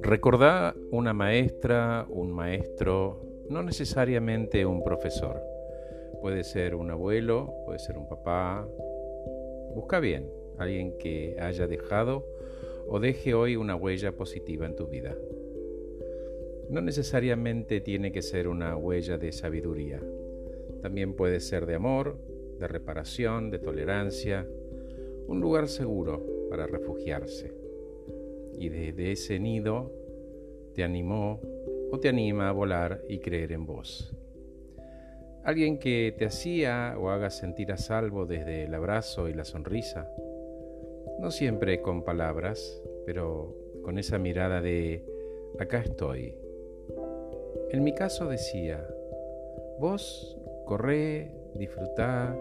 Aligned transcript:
Recordá 0.00 0.74
una 0.92 1.12
maestra, 1.12 2.06
un 2.08 2.30
maestro, 2.30 3.20
no 3.50 3.62
necesariamente 3.62 4.64
un 4.64 4.84
profesor. 4.84 5.42
Puede 6.20 6.44
ser 6.44 6.74
un 6.74 6.90
abuelo, 6.90 7.52
puede 7.66 7.80
ser 7.80 7.98
un 7.98 8.08
papá. 8.08 8.68
Busca 9.74 10.00
bien, 10.00 10.30
alguien 10.58 10.96
que 10.98 11.36
haya 11.40 11.66
dejado 11.66 12.24
o 12.86 13.00
deje 13.00 13.34
hoy 13.34 13.56
una 13.56 13.74
huella 13.74 14.12
positiva 14.12 14.64
en 14.64 14.76
tu 14.76 14.86
vida. 14.86 15.16
No 16.70 16.80
necesariamente 16.80 17.80
tiene 17.80 18.12
que 18.12 18.22
ser 18.22 18.48
una 18.48 18.76
huella 18.76 19.18
de 19.18 19.32
sabiduría. 19.32 20.00
También 20.82 21.14
puede 21.14 21.40
ser 21.40 21.66
de 21.66 21.74
amor, 21.74 22.16
de 22.58 22.68
reparación, 22.68 23.50
de 23.50 23.58
tolerancia, 23.58 24.46
un 25.26 25.40
lugar 25.40 25.68
seguro 25.68 26.48
para 26.50 26.66
refugiarse 26.66 27.52
y 28.58 28.68
desde 28.68 29.12
ese 29.12 29.38
nido 29.38 29.92
te 30.74 30.82
animó 30.82 31.40
o 31.90 32.00
te 32.00 32.08
anima 32.08 32.48
a 32.48 32.52
volar 32.52 33.02
y 33.08 33.18
creer 33.18 33.52
en 33.52 33.66
vos. 33.66 34.14
Alguien 35.44 35.78
que 35.78 36.14
te 36.18 36.26
hacía 36.26 36.96
o 36.98 37.10
haga 37.10 37.30
sentir 37.30 37.70
a 37.70 37.76
salvo 37.76 38.26
desde 38.26 38.64
el 38.64 38.74
abrazo 38.74 39.28
y 39.28 39.34
la 39.34 39.44
sonrisa, 39.44 40.10
no 41.20 41.30
siempre 41.30 41.80
con 41.80 42.02
palabras, 42.02 42.82
pero 43.04 43.54
con 43.82 43.98
esa 43.98 44.18
mirada 44.18 44.60
de 44.60 45.04
acá 45.58 45.78
estoy. 45.78 46.34
En 47.70 47.84
mi 47.84 47.94
caso 47.94 48.28
decía, 48.28 48.84
vos 49.78 50.36
corré, 50.66 51.30
disfrutá, 51.56 52.36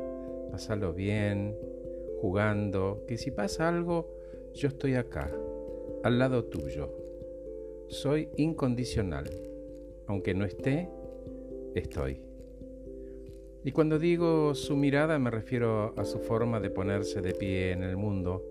pasalo 0.52 0.94
bien, 0.94 1.56
jugando, 2.22 3.04
que 3.08 3.18
si 3.18 3.32
pasa 3.32 3.68
algo, 3.68 4.10
yo 4.54 4.68
estoy 4.68 4.96
acá 4.96 5.32
al 6.04 6.20
lado 6.20 6.46
tuyo. 6.46 6.90
Soy 7.88 8.30
incondicional. 8.38 9.30
Aunque 10.08 10.34
no 10.34 10.46
esté, 10.46 10.88
estoy. 11.74 12.22
Y 13.64 13.72
cuando 13.72 13.98
digo 13.98 14.54
su 14.54 14.76
mirada 14.76 15.18
me 15.18 15.32
refiero 15.32 15.96
a 15.98 16.06
su 16.06 16.20
forma 16.20 16.60
de 16.60 16.70
ponerse 16.70 17.22
de 17.22 17.34
pie 17.34 17.72
en 17.72 17.82
el 17.82 17.98
mundo. 17.98 18.44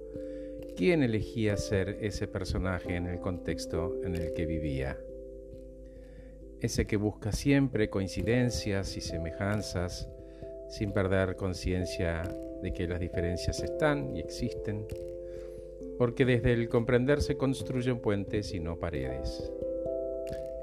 ¿Quién 0.76 1.04
elegía 1.04 1.56
ser 1.56 1.98
ese 2.00 2.26
personaje 2.26 2.96
en 2.96 3.06
el 3.06 3.20
contexto 3.20 4.00
en 4.02 4.16
el 4.16 4.34
que 4.34 4.46
vivía? 4.46 4.98
Ese 6.60 6.86
que 6.86 6.96
busca 6.96 7.30
siempre 7.30 7.88
coincidencias 7.88 8.96
y 8.96 9.00
semejanzas 9.00 10.08
sin 10.76 10.92
perder 10.92 11.36
conciencia 11.36 12.22
de 12.60 12.72
que 12.72 12.88
las 12.88 12.98
diferencias 12.98 13.62
están 13.62 14.16
y 14.16 14.20
existen 14.20 14.86
porque 15.98 16.24
desde 16.24 16.52
el 16.52 16.68
comprender 16.68 17.22
se 17.22 17.36
construyen 17.36 18.00
puentes 18.00 18.52
y 18.54 18.58
no 18.58 18.78
paredes. 18.78 19.52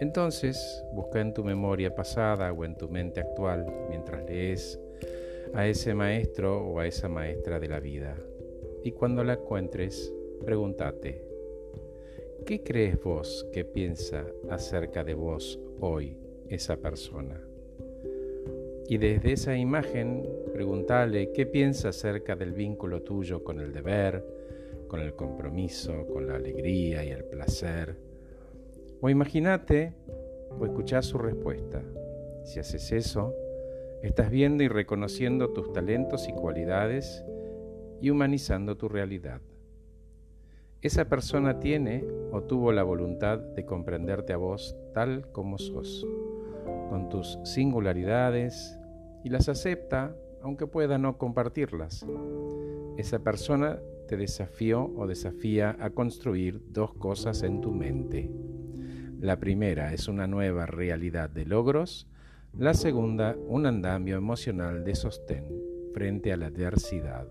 Entonces, 0.01 0.83
busca 0.93 1.21
en 1.21 1.33
tu 1.33 1.43
memoria 1.43 1.95
pasada 1.95 2.51
o 2.51 2.65
en 2.65 2.75
tu 2.75 2.89
mente 2.89 3.21
actual, 3.21 3.65
mientras 3.87 4.25
lees, 4.25 4.79
a 5.53 5.67
ese 5.67 5.93
maestro 5.93 6.65
o 6.65 6.79
a 6.79 6.87
esa 6.87 7.07
maestra 7.07 7.59
de 7.59 7.69
la 7.69 7.79
vida. 7.79 8.17
Y 8.83 8.91
cuando 8.91 9.23
la 9.23 9.33
encuentres, 9.33 10.11
pregúntate, 10.43 11.23
¿qué 12.45 12.63
crees 12.63 13.01
vos 13.01 13.47
que 13.53 13.63
piensa 13.63 14.25
acerca 14.49 15.03
de 15.03 15.13
vos 15.13 15.59
hoy 15.79 16.17
esa 16.49 16.77
persona? 16.77 17.50
Y 18.87 18.97
desde 18.97 19.33
esa 19.33 19.55
imagen, 19.55 20.27
pregúntale 20.53 21.31
qué 21.31 21.45
piensa 21.45 21.89
acerca 21.89 22.35
del 22.35 22.53
vínculo 22.53 23.01
tuyo 23.01 23.43
con 23.43 23.59
el 23.59 23.71
deber, 23.71 24.23
con 24.87 24.99
el 24.99 25.13
compromiso, 25.13 26.05
con 26.07 26.27
la 26.27 26.35
alegría 26.35 27.03
y 27.03 27.09
el 27.09 27.23
placer. 27.23 27.95
O 28.99 29.09
imagínate 29.09 29.93
o 30.59 30.65
escuchá 30.65 31.01
su 31.01 31.17
respuesta. 31.17 31.81
Si 32.43 32.59
haces 32.59 32.91
eso, 32.91 33.33
estás 34.03 34.29
viendo 34.29 34.63
y 34.63 34.67
reconociendo 34.67 35.51
tus 35.51 35.71
talentos 35.71 36.27
y 36.27 36.33
cualidades 36.33 37.23
y 38.01 38.09
humanizando 38.09 38.75
tu 38.75 38.89
realidad. 38.89 39.41
Esa 40.81 41.05
persona 41.05 41.59
tiene 41.59 42.03
o 42.31 42.41
tuvo 42.41 42.71
la 42.71 42.81
voluntad 42.81 43.37
de 43.37 43.65
comprenderte 43.65 44.33
a 44.33 44.37
vos 44.37 44.75
tal 44.93 45.31
como 45.31 45.59
sos, 45.59 46.07
con 46.89 47.07
tus 47.09 47.37
singularidades, 47.43 48.79
y 49.23 49.29
las 49.29 49.49
acepta 49.49 50.15
aunque 50.41 50.67
pueda 50.67 50.97
no 50.97 51.17
compartirlas. 51.17 52.05
Esa 52.97 53.19
persona 53.19 53.79
te 54.07 54.17
desafió 54.17 54.91
o 54.95 55.07
desafía 55.07 55.77
a 55.79 55.91
construir 55.91 56.61
dos 56.69 56.93
cosas 56.93 57.43
en 57.43 57.61
tu 57.61 57.71
mente. 57.71 58.29
La 59.19 59.39
primera 59.39 59.93
es 59.93 60.07
una 60.07 60.27
nueva 60.27 60.65
realidad 60.65 61.29
de 61.29 61.45
logros, 61.45 62.07
la 62.57 62.73
segunda 62.73 63.37
un 63.47 63.65
andamio 63.65 64.17
emocional 64.17 64.83
de 64.83 64.95
sostén 64.95 65.45
frente 65.93 66.33
a 66.33 66.37
la 66.37 66.47
adversidad. 66.47 67.27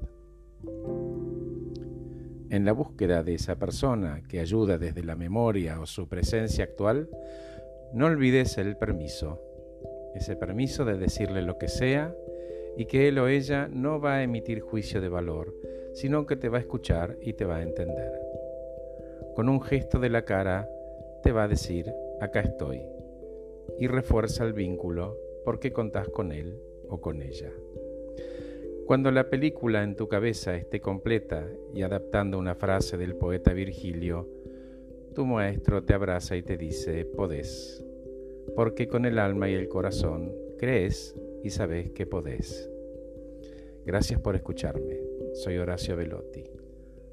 En 2.48 2.64
la 2.64 2.72
búsqueda 2.72 3.22
de 3.22 3.34
esa 3.34 3.58
persona 3.58 4.22
que 4.26 4.40
ayuda 4.40 4.78
desde 4.78 5.04
la 5.04 5.16
memoria 5.16 5.80
o 5.80 5.86
su 5.86 6.08
presencia 6.08 6.64
actual, 6.64 7.08
no 7.92 8.06
olvides 8.06 8.56
el 8.58 8.76
permiso, 8.76 9.40
ese 10.15 10.37
permiso 10.37 10.84
de 10.84 10.98
decirle 10.98 11.43
lo 11.43 11.59
que 11.59 11.69
sea 11.69 12.15
y 12.76 12.87
que 12.87 13.09
él 13.09 13.19
o 13.19 13.28
ella 13.28 13.69
no 13.71 14.00
va 14.00 14.16
a 14.16 14.22
emitir 14.22 14.60
juicio 14.60 15.00
de 15.00 15.09
valor, 15.09 15.54
sino 15.93 16.26
que 16.26 16.37
te 16.37 16.48
va 16.48 16.59
a 16.59 16.60
escuchar 16.60 17.16
y 17.21 17.34
te 17.34 17.44
va 17.44 17.56
a 17.56 17.62
entender. 17.62 18.12
Con 19.34 19.48
un 19.48 19.60
gesto 19.60 19.98
de 19.98 20.10
la 20.10 20.25
cara 20.25 20.69
te 21.22 21.32
va 21.32 21.44
a 21.44 21.48
decir, 21.48 21.93
acá 22.21 22.41
estoy, 22.41 22.81
y 23.78 23.87
refuerza 23.87 24.44
el 24.44 24.53
vínculo 24.53 25.16
porque 25.44 25.72
contás 25.72 26.09
con 26.09 26.32
él 26.32 26.60
o 26.88 27.00
con 27.00 27.22
ella. 27.22 27.50
Cuando 28.87 29.12
la 29.12 29.31
película 29.31 29.84
en 29.84 29.94
tu 29.94 30.09
cabeza 30.09 30.56
esté 30.56 30.81
completa 30.81 31.47
y 31.72 31.82
adaptando 31.82 32.38
una 32.38 32.56
frase 32.56 32.97
del 32.97 33.15
poeta 33.15 33.53
Virgilio, 33.53 34.28
tu 35.15 35.27
maestro 35.27 35.84
te 35.84 35.94
abraza 35.94 36.37
y 36.37 36.42
te 36.42 36.56
dice, 36.56 37.04
podés, 37.04 37.84
porque 38.54 38.88
con 38.88 39.04
el 39.06 39.18
alma 39.18 39.48
y 39.48 39.54
el 39.54 39.68
corazón 39.68 40.32
crees 40.58 41.16
y 41.42 41.50
sabes 41.50 41.90
que 41.90 42.06
podés. 42.06 42.70
Gracias 43.84 44.20
por 44.20 44.36
escucharme. 44.36 45.00
Soy 45.34 45.58
Horacio 45.58 45.96
Velotti. 45.96 46.44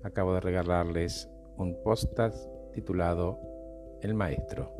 Acabo 0.03 0.33
de 0.33 0.41
regalarles 0.41 1.29
un 1.57 1.81
podcast 1.83 2.47
titulado 2.73 3.39
El 4.01 4.13
Maestro. 4.13 4.71